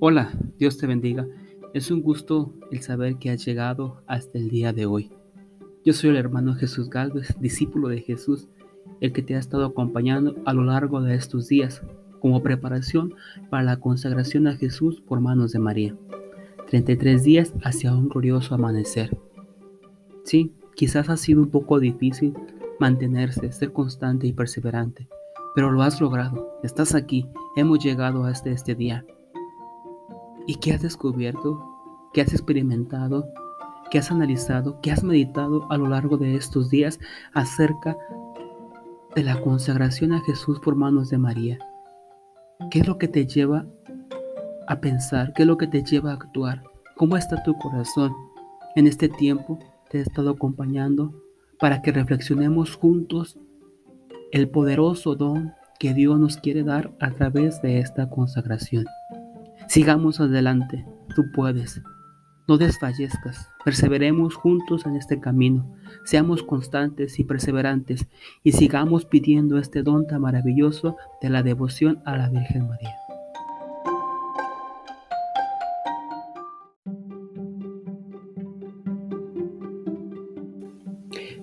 Hola, 0.00 0.30
Dios 0.60 0.78
te 0.78 0.86
bendiga. 0.86 1.26
Es 1.74 1.90
un 1.90 2.02
gusto 2.02 2.54
el 2.70 2.82
saber 2.82 3.16
que 3.16 3.30
has 3.30 3.44
llegado 3.44 4.00
hasta 4.06 4.38
el 4.38 4.48
día 4.48 4.72
de 4.72 4.86
hoy. 4.86 5.10
Yo 5.84 5.92
soy 5.92 6.10
el 6.10 6.16
hermano 6.16 6.54
Jesús 6.54 6.88
Galvez, 6.88 7.34
discípulo 7.40 7.88
de 7.88 8.00
Jesús, 8.00 8.46
el 9.00 9.12
que 9.12 9.22
te 9.22 9.34
ha 9.34 9.40
estado 9.40 9.64
acompañando 9.64 10.36
a 10.46 10.52
lo 10.52 10.62
largo 10.62 11.00
de 11.02 11.16
estos 11.16 11.48
días 11.48 11.82
como 12.20 12.44
preparación 12.44 13.14
para 13.50 13.64
la 13.64 13.80
consagración 13.80 14.46
a 14.46 14.54
Jesús 14.54 15.00
por 15.00 15.18
manos 15.18 15.50
de 15.50 15.58
María. 15.58 15.96
33 16.70 17.24
días 17.24 17.52
hacia 17.64 17.92
un 17.92 18.08
glorioso 18.08 18.54
amanecer. 18.54 19.18
Sí, 20.22 20.52
quizás 20.76 21.08
ha 21.08 21.16
sido 21.16 21.40
un 21.40 21.50
poco 21.50 21.80
difícil 21.80 22.34
mantenerse, 22.78 23.50
ser 23.50 23.72
constante 23.72 24.28
y 24.28 24.32
perseverante, 24.32 25.08
pero 25.56 25.72
lo 25.72 25.82
has 25.82 26.00
logrado. 26.00 26.52
Estás 26.62 26.94
aquí, 26.94 27.26
hemos 27.56 27.82
llegado 27.82 28.22
hasta 28.22 28.50
este 28.50 28.76
día. 28.76 29.04
¿Y 30.48 30.54
qué 30.54 30.72
has 30.72 30.80
descubierto? 30.80 31.62
¿Qué 32.14 32.22
has 32.22 32.32
experimentado? 32.32 33.28
¿Qué 33.90 33.98
has 33.98 34.10
analizado? 34.10 34.80
¿Qué 34.80 34.90
has 34.90 35.04
meditado 35.04 35.70
a 35.70 35.76
lo 35.76 35.88
largo 35.88 36.16
de 36.16 36.36
estos 36.36 36.70
días 36.70 36.98
acerca 37.34 37.98
de 39.14 39.24
la 39.24 39.42
consagración 39.42 40.14
a 40.14 40.22
Jesús 40.22 40.58
por 40.58 40.74
manos 40.74 41.10
de 41.10 41.18
María? 41.18 41.58
¿Qué 42.70 42.78
es 42.78 42.88
lo 42.88 42.96
que 42.96 43.08
te 43.08 43.26
lleva 43.26 43.66
a 44.66 44.80
pensar? 44.80 45.34
¿Qué 45.34 45.42
es 45.42 45.46
lo 45.46 45.58
que 45.58 45.66
te 45.66 45.82
lleva 45.82 46.12
a 46.12 46.14
actuar? 46.14 46.62
¿Cómo 46.96 47.18
está 47.18 47.42
tu 47.42 47.54
corazón? 47.58 48.14
En 48.74 48.86
este 48.86 49.10
tiempo 49.10 49.58
te 49.90 49.98
he 49.98 50.00
estado 50.00 50.30
acompañando 50.30 51.12
para 51.58 51.82
que 51.82 51.92
reflexionemos 51.92 52.74
juntos 52.74 53.38
el 54.32 54.48
poderoso 54.48 55.14
don 55.14 55.52
que 55.78 55.92
Dios 55.92 56.18
nos 56.18 56.38
quiere 56.38 56.62
dar 56.62 56.96
a 57.00 57.10
través 57.10 57.60
de 57.60 57.80
esta 57.80 58.08
consagración. 58.08 58.86
Sigamos 59.68 60.18
adelante, 60.18 60.86
tú 61.14 61.30
puedes. 61.30 61.82
No 62.48 62.56
desfallezcas, 62.56 63.50
perseveremos 63.62 64.34
juntos 64.34 64.86
en 64.86 64.96
este 64.96 65.20
camino, 65.20 65.76
seamos 66.04 66.42
constantes 66.42 67.18
y 67.18 67.24
perseverantes 67.24 68.08
y 68.42 68.52
sigamos 68.52 69.04
pidiendo 69.04 69.58
este 69.58 69.82
don 69.82 70.06
tan 70.06 70.22
maravilloso 70.22 70.96
de 71.20 71.28
la 71.28 71.42
devoción 71.42 72.00
a 72.06 72.16
la 72.16 72.30
Virgen 72.30 72.66
María. 72.66 72.94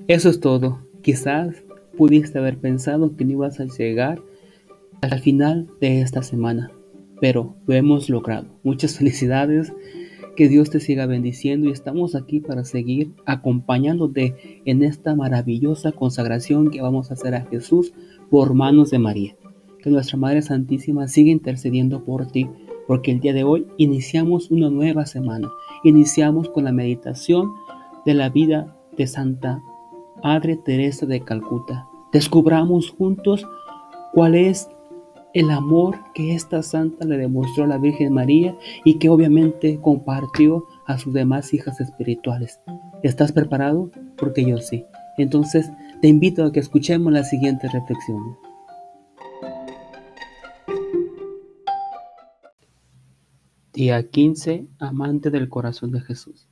Eso 0.07 0.29
es 0.29 0.39
todo. 0.39 0.79
Quizás 1.03 1.63
pudiste 1.95 2.39
haber 2.39 2.57
pensado 2.57 3.15
que 3.15 3.25
no 3.25 3.33
ibas 3.33 3.59
a 3.59 3.65
llegar 3.65 4.19
al 5.01 5.19
final 5.19 5.69
de 5.79 6.01
esta 6.01 6.23
semana, 6.23 6.71
pero 7.19 7.55
lo 7.65 7.73
hemos 7.73 8.09
logrado. 8.09 8.47
Muchas 8.63 8.95
felicidades, 8.97 9.73
que 10.35 10.49
Dios 10.49 10.69
te 10.69 10.79
siga 10.79 11.05
bendiciendo 11.05 11.69
y 11.69 11.71
estamos 11.71 12.13
aquí 12.13 12.41
para 12.41 12.65
seguir 12.65 13.11
acompañándote 13.25 14.61
en 14.65 14.83
esta 14.83 15.15
maravillosa 15.15 15.93
consagración 15.93 16.71
que 16.71 16.81
vamos 16.81 17.09
a 17.09 17.13
hacer 17.13 17.35
a 17.35 17.45
Jesús 17.45 17.93
por 18.29 18.53
manos 18.53 18.91
de 18.91 18.99
María. 18.99 19.35
Que 19.81 19.89
nuestra 19.89 20.17
Madre 20.17 20.41
Santísima 20.41 21.07
siga 21.07 21.31
intercediendo 21.31 22.03
por 22.03 22.27
ti, 22.27 22.49
porque 22.87 23.11
el 23.11 23.19
día 23.21 23.33
de 23.33 23.43
hoy 23.43 23.65
iniciamos 23.77 24.51
una 24.51 24.69
nueva 24.69 25.05
semana. 25.05 25.49
Iniciamos 25.83 26.49
con 26.49 26.65
la 26.65 26.71
meditación 26.71 27.51
de 28.05 28.13
la 28.13 28.29
vida 28.29 28.75
de 28.97 29.07
Santa 29.07 29.61
Madre 30.23 30.57
Teresa 30.57 31.05
de 31.05 31.21
Calcuta. 31.21 31.87
Descubramos 32.11 32.89
juntos 32.91 33.45
cuál 34.13 34.35
es 34.35 34.69
el 35.35 35.51
amor 35.51 35.99
que 36.13 36.33
esta 36.33 36.63
santa 36.63 37.05
le 37.05 37.17
demostró 37.17 37.65
a 37.65 37.67
la 37.67 37.77
Virgen 37.77 38.13
María 38.13 38.57
y 38.85 38.99
que 38.99 39.09
obviamente 39.09 39.81
compartió 39.81 40.65
a 40.87 40.97
sus 40.97 41.13
demás 41.13 41.53
hijas 41.53 41.81
espirituales. 41.81 42.61
¿Estás 43.03 43.33
preparado? 43.33 43.91
Porque 44.17 44.45
yo 44.45 44.59
sí. 44.59 44.85
Entonces 45.17 45.69
te 46.01 46.07
invito 46.07 46.45
a 46.45 46.53
que 46.53 46.61
escuchemos 46.61 47.11
la 47.11 47.25
siguiente 47.25 47.67
reflexión. 47.67 48.37
Día 53.73 54.09
15. 54.09 54.69
Amante 54.79 55.31
del 55.31 55.49
corazón 55.49 55.91
de 55.91 55.99
Jesús. 55.99 56.47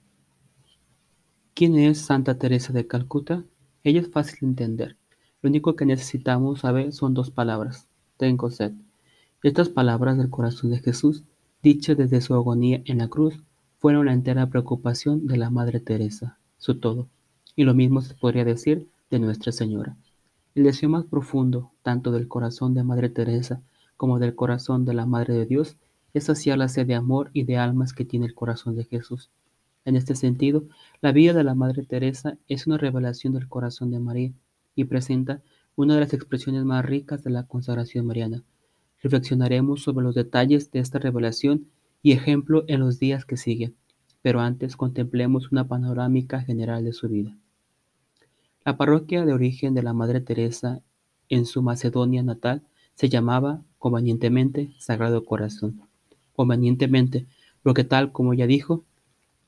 ¿Quién 1.54 1.78
es 1.78 2.00
Santa 2.00 2.38
Teresa 2.38 2.74
de 2.74 2.86
Calcuta? 2.86 3.46
Ella 3.86 4.02
es 4.02 4.12
fácil 4.12 4.40
de 4.42 4.48
entender. 4.48 4.98
Lo 5.42 5.50
único 5.50 5.78
que 5.78 5.86
necesitamos 5.86 6.60
saber 6.60 6.92
son 6.92 7.14
dos 7.14 7.32
palabras 7.32 7.88
tengo 8.18 8.52
sed. 8.52 8.74
Estas 9.42 9.70
palabras 9.70 10.18
del 10.18 10.30
corazón 10.30 10.72
de 10.72 10.80
Jesús, 10.80 11.24
dichas 11.62 11.98
desde 11.98 12.22
su 12.22 12.34
agonía 12.34 12.82
en 12.86 13.00
la 13.00 13.08
cruz, 13.08 13.42
fueron 13.80 14.06
la 14.06 14.14
entera 14.14 14.48
preocupación 14.48 15.28
de 15.28 15.38
la 15.38 15.50
Madre 15.50 15.80
Teresa, 15.80 16.38
su 16.58 16.80
todo, 16.80 17.08
y 17.56 17.64
lo 17.64 17.74
mismo 17.74 18.02
se 18.02 18.14
podría 18.16 18.46
decir 18.46 18.88
de 19.10 19.20
Nuestra 19.20 19.52
Señora. 19.52 19.98
El 20.56 20.64
deseo 20.64 20.88
más 20.90 21.06
profundo, 21.06 21.72
tanto 21.82 22.12
del 22.12 22.28
corazón 22.28 22.74
de 22.74 22.84
Madre 22.84 23.10
Teresa 23.10 23.62
como 23.98 24.20
del 24.20 24.36
corazón 24.36 24.86
de 24.86 24.94
la 24.94 25.06
Madre 25.06 25.34
de 25.34 25.46
Dios, 25.46 25.76
es 26.14 26.26
saciar 26.26 26.58
la 26.58 26.68
sed 26.68 26.88
de 26.88 26.96
amor 26.96 27.30
y 27.34 27.44
de 27.44 27.58
almas 27.58 27.94
que 27.94 28.06
tiene 28.06 28.28
el 28.28 28.36
corazón 28.36 28.76
de 28.76 28.86
Jesús. 28.86 29.30
En 29.86 29.96
este 29.96 30.16
sentido, 30.16 30.64
la 31.02 31.12
vida 31.12 31.34
de 31.34 31.44
la 31.44 31.56
Madre 31.56 31.84
Teresa 31.84 32.38
es 32.48 32.68
una 32.68 32.78
revelación 32.78 33.34
del 33.34 33.50
corazón 33.50 33.92
de 33.92 34.00
María 34.00 34.32
y 34.76 34.86
presenta 34.86 35.42
una 35.76 35.96
de 35.96 36.02
las 36.02 36.14
expresiones 36.14 36.64
más 36.66 36.86
ricas 36.86 37.24
de 37.24 37.30
la 37.32 37.48
consagración 37.48 38.06
mariana. 38.06 38.44
Reflexionaremos 39.02 39.82
sobre 39.82 40.04
los 40.04 40.16
detalles 40.16 40.72
de 40.72 40.80
esta 40.80 41.00
revelación 41.00 41.68
y 42.02 42.12
ejemplo 42.12 42.64
en 42.68 42.80
los 42.80 43.00
días 43.00 43.26
que 43.26 43.38
siguen, 43.38 43.76
pero 44.22 44.40
antes 44.40 44.76
contemplemos 44.78 45.52
una 45.52 45.68
panorámica 45.68 46.42
general 46.42 46.84
de 46.84 46.94
su 46.94 47.10
vida. 47.10 47.38
La 48.66 48.78
parroquia 48.78 49.26
de 49.26 49.34
origen 49.34 49.74
de 49.74 49.84
la 49.84 49.94
Madre 49.94 50.22
Teresa 50.22 50.82
en 51.30 51.46
su 51.46 51.62
Macedonia 51.62 52.24
natal 52.24 52.64
se 52.94 53.10
llamaba 53.10 53.64
convenientemente 53.78 54.74
Sagrado 54.78 55.26
Corazón. 55.26 55.82
Convenientemente, 56.34 57.28
porque 57.62 57.84
tal 57.84 58.12
como 58.12 58.34
ya 58.34 58.48
dijo, 58.48 58.86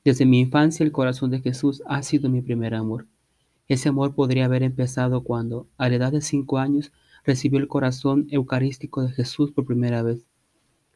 desde 0.04 0.26
mi 0.26 0.40
infancia 0.40 0.84
el 0.84 0.92
corazón 0.92 1.30
de 1.30 1.40
Jesús 1.40 1.82
ha 1.86 2.02
sido 2.02 2.28
mi 2.28 2.42
primer 2.42 2.74
amor. 2.74 3.06
Ese 3.68 3.88
amor 3.88 4.14
podría 4.14 4.44
haber 4.44 4.62
empezado 4.62 5.22
cuando, 5.24 5.68
a 5.76 5.88
la 5.88 5.96
edad 5.96 6.12
de 6.12 6.20
cinco 6.20 6.58
años, 6.58 6.92
recibió 7.24 7.58
el 7.58 7.66
corazón 7.66 8.28
eucarístico 8.30 9.02
de 9.02 9.12
Jesús 9.12 9.50
por 9.50 9.66
primera 9.66 10.02
vez. 10.02 10.24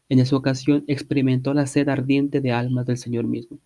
En 0.09 0.21
esa 0.21 0.37
ocasión 0.37 0.85
experimentó 0.87 1.53
la 1.53 1.67
sed 1.67 1.89
ardiente 1.89 2.41
de 2.41 2.53
almas 2.53 2.87
del 2.87 2.99
Señor 2.99 3.27
mismo. 3.27 3.59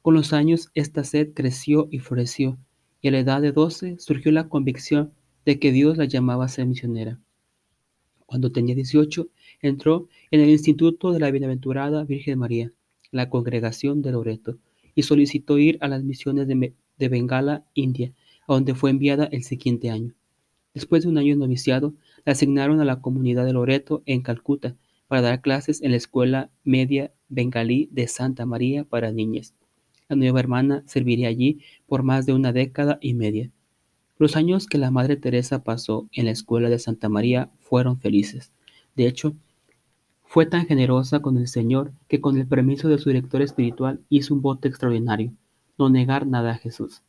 Con 0.00 0.14
los 0.14 0.32
años 0.32 0.70
esta 0.74 1.04
sed 1.04 1.32
creció 1.34 1.88
y 1.90 1.98
floreció, 1.98 2.56
y 3.02 3.08
a 3.08 3.10
la 3.10 3.18
edad 3.18 3.42
de 3.42 3.52
doce 3.52 3.98
surgió 3.98 4.32
la 4.32 4.48
convicción 4.48 5.12
de 5.44 5.58
que 5.58 5.72
Dios 5.72 5.98
la 5.98 6.06
llamaba 6.06 6.46
a 6.46 6.48
ser 6.48 6.66
misionera. 6.66 7.20
Cuando 8.24 8.52
tenía 8.52 8.74
dieciocho, 8.74 9.28
entró 9.60 10.08
en 10.30 10.40
el 10.40 10.48
Instituto 10.48 11.12
de 11.12 11.20
la 11.20 11.30
Bienaventurada 11.30 12.04
Virgen 12.04 12.38
María, 12.38 12.72
la 13.10 13.28
congregación 13.28 14.00
de 14.00 14.12
Loreto, 14.12 14.58
y 14.94 15.02
solicitó 15.02 15.58
ir 15.58 15.76
a 15.80 15.88
las 15.88 16.02
misiones 16.04 16.46
de 16.46 17.08
Bengala, 17.08 17.64
India, 17.74 18.12
a 18.50 18.54
donde 18.54 18.74
fue 18.74 18.90
enviada 18.90 19.26
el 19.26 19.44
siguiente 19.44 19.90
año. 19.90 20.12
Después 20.74 21.04
de 21.04 21.08
un 21.08 21.18
año 21.18 21.36
noviciado, 21.36 21.94
la 22.24 22.32
asignaron 22.32 22.80
a 22.80 22.84
la 22.84 23.00
comunidad 23.00 23.44
de 23.44 23.52
Loreto 23.52 24.02
en 24.06 24.22
Calcuta 24.22 24.74
para 25.06 25.22
dar 25.22 25.40
clases 25.40 25.82
en 25.82 25.92
la 25.92 25.96
escuela 25.96 26.50
media 26.64 27.12
bengalí 27.28 27.88
de 27.92 28.08
Santa 28.08 28.46
María 28.46 28.82
para 28.82 29.12
niñas. 29.12 29.54
La 30.08 30.16
nueva 30.16 30.40
hermana 30.40 30.82
serviría 30.86 31.28
allí 31.28 31.60
por 31.86 32.02
más 32.02 32.26
de 32.26 32.32
una 32.32 32.52
década 32.52 32.98
y 33.00 33.14
media. 33.14 33.52
Los 34.18 34.34
años 34.34 34.66
que 34.66 34.78
la 34.78 34.90
Madre 34.90 35.16
Teresa 35.16 35.62
pasó 35.62 36.08
en 36.12 36.24
la 36.24 36.32
escuela 36.32 36.68
de 36.68 36.80
Santa 36.80 37.08
María 37.08 37.50
fueron 37.60 38.00
felices. 38.00 38.50
De 38.96 39.06
hecho, 39.06 39.36
fue 40.24 40.46
tan 40.46 40.66
generosa 40.66 41.20
con 41.20 41.36
el 41.38 41.46
Señor 41.46 41.92
que 42.08 42.20
con 42.20 42.36
el 42.36 42.48
permiso 42.48 42.88
de 42.88 42.98
su 42.98 43.10
director 43.10 43.42
espiritual 43.42 44.00
hizo 44.08 44.34
un 44.34 44.42
voto 44.42 44.66
extraordinario, 44.66 45.32
no 45.78 45.88
negar 45.88 46.26
nada 46.26 46.50
a 46.50 46.58
Jesús. 46.58 47.02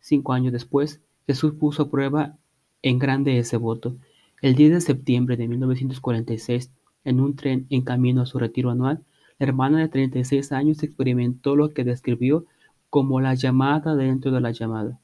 Cinco 0.00 0.32
años 0.32 0.52
después, 0.52 1.00
Jesús 1.26 1.54
puso 1.54 1.82
a 1.82 1.90
prueba 1.90 2.36
en 2.82 2.98
grande 2.98 3.38
ese 3.38 3.56
voto. 3.56 3.96
El 4.42 4.54
10 4.54 4.72
de 4.72 4.80
septiembre 4.80 5.36
de 5.36 5.46
1946, 5.46 6.70
en 7.04 7.20
un 7.20 7.36
tren 7.36 7.66
en 7.70 7.82
camino 7.82 8.22
a 8.22 8.26
su 8.26 8.38
retiro 8.38 8.70
anual, 8.70 9.04
la 9.38 9.46
hermana 9.46 9.78
de 9.78 9.88
36 9.88 10.52
años 10.52 10.82
experimentó 10.82 11.56
lo 11.56 11.70
que 11.70 11.84
describió 11.84 12.46
como 12.88 13.20
la 13.20 13.34
llamada 13.34 13.94
dentro 13.94 14.32
de 14.32 14.40
la 14.40 14.50
llamada. 14.50 14.98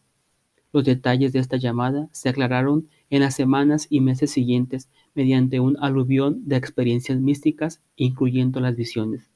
Los 0.73 0.85
detalles 0.85 1.33
de 1.33 1.39
esta 1.39 1.57
llamada 1.57 2.09
se 2.13 2.29
aclararon 2.29 2.89
en 3.09 3.21
las 3.21 3.35
semanas 3.35 3.87
y 3.89 4.01
meses 4.01 4.31
siguientes 4.31 4.91
mediante 5.15 5.61
un 5.61 5.77
aluvión 5.81 6.47
de 6.47 6.57
experiencias 6.57 7.19
místicas, 7.19 7.81
incluyendo 7.97 8.61
las 8.61 8.77
visiones. 8.77 9.31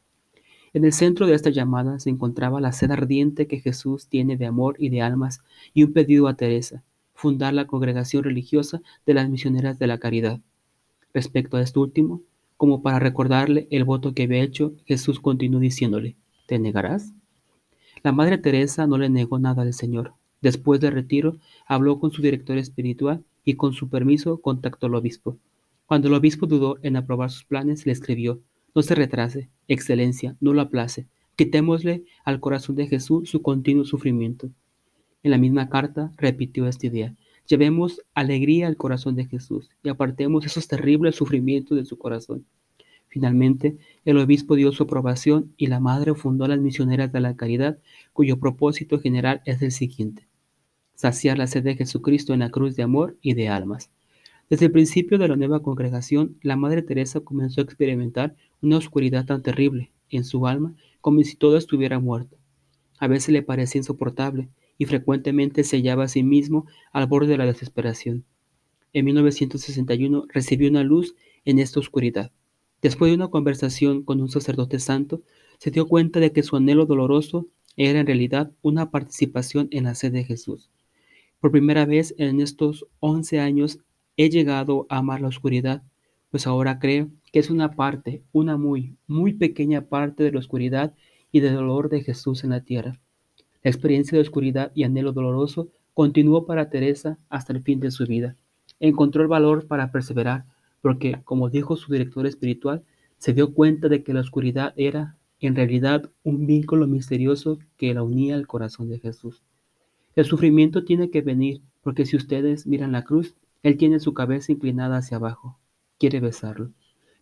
En 0.72 0.84
el 0.84 0.92
centro 0.92 1.26
de 1.26 1.34
esta 1.34 1.50
llamada 1.50 1.98
se 1.98 2.10
encontraba 2.10 2.60
la 2.60 2.70
sed 2.72 2.92
ardiente 2.92 3.48
que 3.48 3.60
Jesús 3.60 4.06
tiene 4.06 4.36
de 4.36 4.46
amor 4.46 4.76
y 4.78 4.88
de 4.88 5.02
almas 5.02 5.40
y 5.74 5.82
un 5.82 5.92
pedido 5.92 6.28
a 6.28 6.34
Teresa, 6.34 6.84
fundar 7.12 7.54
la 7.54 7.66
congregación 7.66 8.22
religiosa 8.22 8.80
de 9.04 9.14
las 9.14 9.28
misioneras 9.28 9.80
de 9.80 9.88
la 9.88 9.98
caridad. 9.98 10.40
Respecto 11.12 11.56
a 11.56 11.62
esto 11.62 11.80
último, 11.80 12.22
Como 12.56 12.82
para 12.82 12.98
recordarle 12.98 13.66
el 13.70 13.84
voto 13.84 14.12
que 14.12 14.24
había 14.24 14.42
hecho, 14.42 14.74
Jesús 14.84 15.18
continuó 15.18 15.60
diciéndole, 15.60 16.16
¿te 16.46 16.58
negarás? 16.58 17.14
La 18.02 18.12
Madre 18.12 18.36
Teresa 18.36 18.86
no 18.86 18.98
le 18.98 19.08
negó 19.08 19.38
nada 19.38 19.62
al 19.62 19.72
Señor. 19.72 20.12
Después 20.42 20.78
del 20.78 20.92
retiro, 20.92 21.38
habló 21.66 21.98
con 21.98 22.12
su 22.12 22.20
director 22.20 22.58
espiritual 22.58 23.24
y 23.46 23.54
con 23.54 23.72
su 23.72 23.88
permiso 23.88 24.42
contactó 24.42 24.88
al 24.88 24.94
obispo. 24.94 25.38
Cuando 25.86 26.08
el 26.08 26.14
obispo 26.14 26.46
dudó 26.46 26.78
en 26.82 26.96
aprobar 26.96 27.30
sus 27.30 27.44
planes, 27.44 27.86
le 27.86 27.92
escribió, 27.92 28.42
no 28.74 28.82
se 28.82 28.94
retrase, 28.94 29.48
excelencia, 29.72 30.36
no 30.40 30.52
lo 30.52 30.60
aplace, 30.60 31.06
quitémosle 31.36 32.04
al 32.24 32.40
corazón 32.40 32.76
de 32.76 32.86
Jesús 32.86 33.30
su 33.30 33.42
continuo 33.42 33.84
sufrimiento. 33.84 34.50
En 35.22 35.30
la 35.30 35.38
misma 35.38 35.68
carta 35.68 36.12
repitió 36.16 36.66
esta 36.66 36.86
idea, 36.86 37.14
Llevemos 37.50 38.00
alegría 38.14 38.68
al 38.68 38.76
corazón 38.76 39.16
de 39.16 39.26
Jesús 39.26 39.70
y 39.82 39.88
apartemos 39.88 40.46
esos 40.46 40.68
terribles 40.68 41.16
sufrimientos 41.16 41.76
de 41.76 41.84
su 41.84 41.98
corazón. 41.98 42.46
Finalmente, 43.08 43.76
el 44.04 44.18
obispo 44.18 44.54
dio 44.54 44.70
su 44.70 44.84
aprobación 44.84 45.52
y 45.56 45.66
la 45.66 45.80
madre 45.80 46.14
fundó 46.14 46.46
las 46.46 46.60
misioneras 46.60 47.10
de 47.10 47.18
la 47.18 47.34
caridad, 47.34 47.80
cuyo 48.12 48.38
propósito 48.38 49.00
general 49.00 49.42
es 49.46 49.60
el 49.62 49.72
siguiente. 49.72 50.28
Saciar 50.94 51.38
la 51.38 51.48
sed 51.48 51.64
de 51.64 51.74
Jesucristo 51.74 52.34
en 52.34 52.38
la 52.38 52.50
cruz 52.50 52.76
de 52.76 52.84
amor 52.84 53.16
y 53.20 53.34
de 53.34 53.48
almas. 53.48 53.90
Desde 54.48 54.66
el 54.66 54.72
principio 54.72 55.18
de 55.18 55.26
la 55.26 55.34
nueva 55.34 55.60
congregación, 55.60 56.36
la 56.42 56.54
Madre 56.54 56.82
Teresa 56.82 57.18
comenzó 57.18 57.60
a 57.60 57.64
experimentar 57.64 58.36
una 58.62 58.76
oscuridad 58.76 59.26
tan 59.26 59.42
terrible 59.42 59.90
en 60.10 60.24
su 60.24 60.46
alma 60.46 60.74
como 61.00 61.22
si 61.22 61.36
todo 61.36 61.56
estuviera 61.56 61.98
muerto. 61.98 62.36
A 62.98 63.08
veces 63.08 63.30
le 63.30 63.42
parecía 63.42 63.78
insoportable, 63.78 64.50
y 64.80 64.86
frecuentemente 64.86 65.62
se 65.62 65.76
hallaba 65.76 66.04
a 66.04 66.08
sí 66.08 66.22
mismo 66.22 66.66
al 66.90 67.06
borde 67.06 67.32
de 67.32 67.36
la 67.36 67.44
desesperación. 67.44 68.24
En 68.94 69.04
1961 69.04 70.24
recibió 70.28 70.70
una 70.70 70.82
luz 70.82 71.14
en 71.44 71.58
esta 71.58 71.80
oscuridad. 71.80 72.32
Después 72.80 73.10
de 73.10 73.16
una 73.16 73.28
conversación 73.28 74.02
con 74.02 74.22
un 74.22 74.30
sacerdote 74.30 74.78
santo, 74.78 75.22
se 75.58 75.70
dio 75.70 75.86
cuenta 75.86 76.18
de 76.18 76.32
que 76.32 76.42
su 76.42 76.56
anhelo 76.56 76.86
doloroso 76.86 77.46
era 77.76 78.00
en 78.00 78.06
realidad 78.06 78.52
una 78.62 78.90
participación 78.90 79.68
en 79.70 79.84
la 79.84 79.94
sed 79.94 80.12
de 80.12 80.24
Jesús. 80.24 80.70
Por 81.40 81.50
primera 81.50 81.84
vez 81.84 82.14
en 82.16 82.40
estos 82.40 82.86
11 83.00 83.38
años 83.38 83.80
he 84.16 84.30
llegado 84.30 84.86
a 84.88 84.96
amar 84.96 85.20
la 85.20 85.28
oscuridad, 85.28 85.82
pues 86.30 86.46
ahora 86.46 86.78
creo 86.78 87.10
que 87.32 87.38
es 87.38 87.50
una 87.50 87.72
parte, 87.72 88.22
una 88.32 88.56
muy, 88.56 88.96
muy 89.06 89.32
pequeña 89.32 89.82
parte 89.82 90.22
de 90.22 90.32
la 90.32 90.38
oscuridad 90.38 90.94
y 91.32 91.40
del 91.40 91.54
dolor 91.54 91.88
de 91.88 92.02
Jesús 92.02 92.44
en 92.44 92.50
la 92.50 92.60
tierra. 92.62 93.00
La 93.62 93.70
experiencia 93.70 94.16
de 94.16 94.22
oscuridad 94.22 94.72
y 94.74 94.84
anhelo 94.84 95.12
doloroso 95.12 95.68
continuó 95.92 96.46
para 96.46 96.70
Teresa 96.70 97.18
hasta 97.28 97.52
el 97.52 97.62
fin 97.62 97.80
de 97.80 97.90
su 97.90 98.06
vida. 98.06 98.36
Encontró 98.78 99.22
el 99.22 99.28
valor 99.28 99.66
para 99.66 99.92
perseverar, 99.92 100.46
porque, 100.80 101.20
como 101.24 101.50
dijo 101.50 101.76
su 101.76 101.92
director 101.92 102.26
espiritual, 102.26 102.84
se 103.18 103.34
dio 103.34 103.52
cuenta 103.52 103.88
de 103.88 104.02
que 104.02 104.14
la 104.14 104.20
oscuridad 104.20 104.72
era, 104.76 105.18
en 105.40 105.54
realidad, 105.54 106.10
un 106.22 106.46
vínculo 106.46 106.86
misterioso 106.86 107.58
que 107.76 107.92
la 107.92 108.02
unía 108.02 108.34
al 108.34 108.46
corazón 108.46 108.88
de 108.88 108.98
Jesús. 108.98 109.42
El 110.16 110.24
sufrimiento 110.24 110.84
tiene 110.84 111.10
que 111.10 111.20
venir, 111.20 111.60
porque 111.82 112.06
si 112.06 112.16
ustedes 112.16 112.66
miran 112.66 112.92
la 112.92 113.04
cruz, 113.04 113.36
Él 113.62 113.76
tiene 113.76 114.00
su 114.00 114.14
cabeza 114.14 114.52
inclinada 114.52 114.96
hacia 114.96 115.18
abajo, 115.18 115.58
quiere 116.00 116.18
besarlo, 116.18 116.72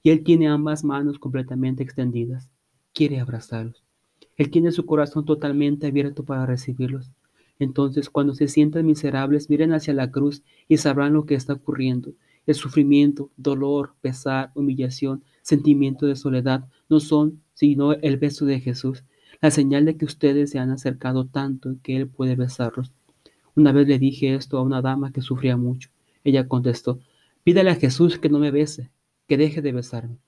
y 0.02 0.10
Él 0.10 0.22
tiene 0.22 0.48
ambas 0.48 0.84
manos 0.84 1.19
completamente 1.19 1.82
extendidas, 1.82 2.48
quiere 2.94 3.20
abrazarlos. 3.20 3.82
Él 4.36 4.50
tiene 4.50 4.70
su 4.70 4.86
corazón 4.86 5.25
totalmente 5.25 5.88
abierto 5.88 6.25
para 6.25 6.46
recibirlos. 6.46 7.10
Entonces, 7.58 8.08
cuando 8.08 8.34
se 8.34 8.46
sientan 8.46 8.86
miserables, 8.86 9.50
miren 9.50 9.72
hacia 9.72 9.92
la 9.92 10.12
cruz 10.12 10.44
y 10.69 10.76
sabrán 10.76 11.12
lo 11.12 11.26
que 11.26 11.34
está 11.34 11.54
ocurriendo. 11.54 12.12
El 12.46 12.54
sufrimiento, 12.54 13.30
dolor, 13.36 13.94
pesar, 14.00 14.52
humillación, 14.54 15.25
sentimiento 15.42 16.06
de 16.06 16.14
soledad 16.14 16.69
no 16.88 17.00
son 17.00 17.42
sino 17.54 17.94
el 17.94 18.16
beso 18.16 18.46
de 18.46 18.60
Jesús, 18.60 19.04
la 19.42 19.50
señal 19.50 19.84
de 19.86 19.96
que 19.96 20.04
ustedes 20.04 20.50
se 20.50 20.60
han 20.60 20.70
acercado 20.70 21.26
tanto 21.26 21.75
que 21.82 21.96
Él 21.96 22.06
puede 22.06 22.36
besarlos. 22.36 22.92
Una 23.56 23.72
vez 23.72 23.88
le 23.88 23.98
dije 23.98 24.36
esto 24.36 24.56
a 24.56 24.62
una 24.62 24.80
dama 24.80 25.12
que 25.12 25.20
sufría 25.20 25.56
mucho. 25.56 25.90
Ella 26.22 26.46
contestó, 26.46 27.00
pídale 27.49 27.71
a 27.71 27.77
Jesús 27.77 28.19
que 28.19 28.29
no 28.29 28.39
me 28.39 28.50
bese, 28.50 28.91
que 29.27 29.39
deje 29.39 29.62
de 29.62 29.73
besarme. 29.73 30.19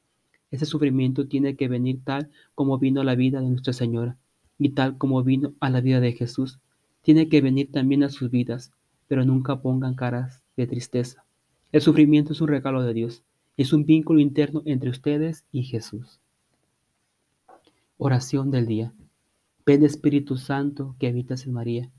Ese 0.51 0.65
sufrimiento 0.65 1.29
tiene 1.29 1.55
que 1.55 1.69
venir 1.69 2.01
tal 2.03 2.31
como 2.55 2.79
vino 2.79 3.03
a 3.03 3.05
la 3.05 3.15
vida 3.15 3.43
de 3.43 3.51
Nuestra 3.51 3.75
Señora 3.75 4.17
y 4.57 4.71
tal 4.71 4.97
como 4.97 5.23
vino 5.23 5.53
a 5.61 5.69
la 5.69 5.83
vida 5.83 6.01
de 6.01 6.13
Jesús. 6.13 6.61
Tiene 7.03 7.29
que 7.29 7.43
venir 7.43 7.71
también 7.71 8.05
a 8.05 8.09
sus 8.09 8.31
vidas, 8.31 8.73
pero 9.07 9.23
nunca 9.27 9.61
pongan 9.61 9.97
caras 9.97 10.43
de 10.57 10.67
tristeza. 10.67 11.27
El 11.73 11.83
sufrimiento 11.83 12.33
es 12.33 12.41
un 12.41 12.49
regalo 12.49 12.83
de 12.83 12.95
Dios, 12.95 13.23
es 13.59 13.75
un 13.75 13.85
vínculo 13.85 14.21
interno 14.21 14.63
entre 14.65 14.89
ustedes 14.89 15.45
y 15.53 15.65
Jesús. 15.65 16.21
Oración 17.99 18.51
del 18.51 18.65
día. 18.65 18.95
Ven 19.67 19.85
Espíritu 19.85 20.39
Santo 20.39 20.97
que 20.99 21.09
habitas 21.09 21.45
en 21.45 21.53
María. 21.53 21.91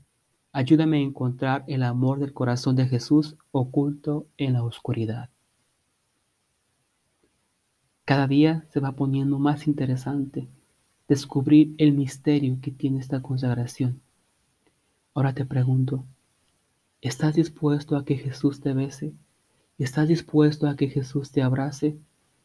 Ayúdame 0.54 0.98
a 0.98 1.00
encontrar 1.00 1.64
el 1.66 1.82
amor 1.82 2.18
del 2.18 2.34
corazón 2.34 2.76
de 2.76 2.86
Jesús 2.86 3.36
oculto 3.52 4.26
en 4.36 4.52
la 4.52 4.62
oscuridad. 4.62 5.30
Cada 8.04 8.26
día 8.26 8.66
se 8.68 8.78
va 8.78 8.92
poniendo 8.92 9.38
más 9.38 9.66
interesante 9.66 10.48
descubrir 11.08 11.74
el 11.78 11.92
misterio 11.92 12.58
que 12.60 12.70
tiene 12.70 13.00
esta 13.00 13.22
consagración. 13.22 14.02
Ahora 15.14 15.32
te 15.32 15.46
pregunto, 15.46 16.04
¿estás 17.00 17.34
dispuesto 17.34 17.96
a 17.96 18.04
que 18.04 18.16
Jesús 18.16 18.60
te 18.60 18.74
bese? 18.74 19.14
¿Estás 19.78 20.08
dispuesto 20.08 20.68
a 20.68 20.76
que 20.76 20.88
Jesús 20.88 21.32
te 21.32 21.40
abrace 21.40 21.96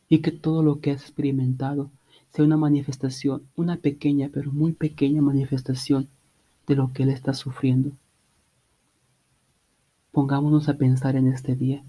y 0.08 0.20
que 0.20 0.32
todo 0.32 0.64
lo 0.64 0.80
que 0.80 0.92
has 0.92 1.02
experimentado 1.02 1.92
sea 2.30 2.46
una 2.46 2.56
manifestación, 2.56 3.44
una 3.58 3.76
pequeña 3.76 4.30
pero 4.32 4.54
muy 4.54 4.72
pequeña 4.72 5.22
manifestación 5.22 6.08
de 6.68 6.76
lo 6.76 6.94
que 6.94 7.04
Él 7.04 7.10
está 7.10 7.34
sufriendo? 7.34 7.92
Pongámonos 10.12 10.70
a 10.70 10.78
pensar 10.78 11.16
en 11.16 11.28
este 11.28 11.56
día. 11.56 11.84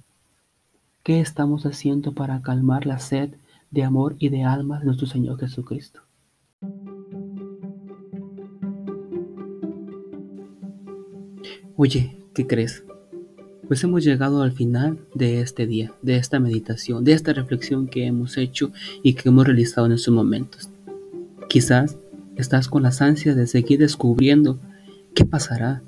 ¿Qué 1.03 1.21
estamos 1.21 1.67
haciendo 1.67 2.13
para 2.15 2.43
calmar 2.43 2.87
la 2.87 2.99
sed 2.99 3.35
de 3.71 3.85
amor 3.85 4.17
y 4.19 4.29
de 4.29 4.45
alma 4.45 4.79
de 4.79 4.87
nuestro 4.87 5.07
Señor 5.07 5.39
Jesucristo. 5.39 6.01
Oye, 11.77 12.19
¿qué 12.35 12.47
crees? 12.47 12.85
Pues 13.69 13.85
hemos 13.85 14.03
llegado 14.03 14.43
al 14.43 14.53
final 14.53 14.99
de 15.15 15.41
este 15.43 15.67
día, 15.67 15.93
de 16.03 16.17
esta 16.17 16.41
meditación, 16.41 17.05
de 17.05 17.13
esta 17.13 17.33
reflexión 17.33 17.87
que 17.87 18.07
hemos 18.07 18.37
hecho 18.39 18.73
y 19.03 19.15
que 19.15 19.29
hemos 19.29 19.47
realizado 19.47 19.87
en 19.87 19.93
estos 19.93 20.15
momentos. 20.15 20.71
Quizás 21.49 21.99
estás 22.39 22.69
con 22.69 22.85
las 22.85 23.03
ansias 23.03 23.37
de 23.37 23.47
seguir 23.47 23.81
descubriendo 23.81 24.59
qué 25.15 25.25
pasará 25.25 25.83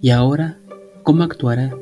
y 0.00 0.10
ahora 0.10 0.58
cómo 1.02 1.22
actuará 1.22 1.74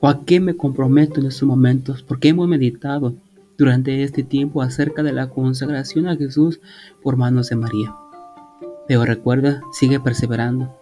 o 0.00 0.08
a 0.08 0.24
qué 0.24 0.40
me 0.40 0.56
comprometo 0.56 1.20
en 1.20 1.26
estos 1.26 1.48
momentos 1.48 2.02
porque 2.02 2.28
hemos 2.28 2.48
meditado 2.48 3.14
durante 3.56 4.02
este 4.02 4.22
tiempo 4.22 4.62
acerca 4.62 5.02
de 5.02 5.12
la 5.12 5.30
consagración 5.30 6.08
a 6.08 6.16
Jesús 6.16 6.60
por 7.02 7.16
manos 7.16 7.48
de 7.48 7.56
María. 7.56 7.94
Pero 8.86 9.04
recuerda, 9.04 9.60
sigue 9.72 10.00
perseverando, 10.00 10.74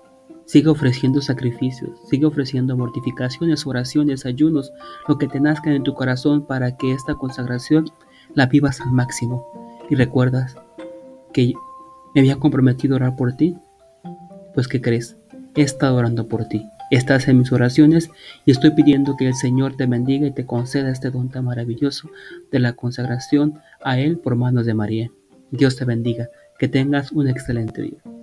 sigue 0.45 0.69
ofreciendo 0.69 1.21
sacrificios, 1.21 1.99
sigue 2.09 2.27
ofreciendo 2.27 2.77
mortificaciones, 2.77 3.67
oraciones, 3.67 4.27
ayunos, 4.27 4.73
lo 5.09 5.19
que 5.19 5.27
te 5.27 5.41
nazca 5.41 5.73
en 5.73 5.83
tu 5.83 5.95
corazón 5.95 6.47
para 6.47 6.77
que 6.77 6.93
esta 6.93 7.15
consagración 7.15 7.87
la 8.35 8.47
vivas 8.47 8.81
al 8.81 8.93
máximo. 8.93 9.47
Y 9.89 9.95
recuerdas 9.95 10.57
que 11.33 11.55
me 12.17 12.21
había 12.21 12.37
comprometido 12.37 12.95
a 12.95 12.97
orar 12.97 13.17
por 13.17 13.35
ti, 13.35 13.59
pues 14.55 14.69
¿qué 14.69 14.81
crees? 14.81 15.19
He 15.55 15.61
estado 15.61 15.97
orando 15.97 16.29
por 16.29 16.47
ti. 16.47 16.65
Estás 16.91 17.29
en 17.29 17.37
mis 17.39 17.53
oraciones 17.53 18.09
y 18.47 18.53
estoy 18.53 18.71
pidiendo 18.71 19.19
que 19.19 19.27
el 19.27 19.35
Señor 19.35 19.77
te 19.77 19.85
bendiga 19.85 20.27
y 20.27 20.31
te 20.31 20.47
conceda 20.47 20.91
este 20.91 21.11
don 21.11 21.29
tan 21.29 21.45
maravilloso 21.45 22.09
de 22.51 22.59
la 22.59 22.73
consagración 22.73 23.61
a 23.85 23.99
Él 23.99 24.17
por 24.17 24.35
manos 24.35 24.65
de 24.65 24.73
María. 24.73 25.11
Dios 25.51 25.77
te 25.77 25.85
bendiga, 25.85 26.31
que 26.59 26.69
tengas 26.69 27.13
un 27.13 27.29
excelente 27.29 27.83
día. 27.83 28.16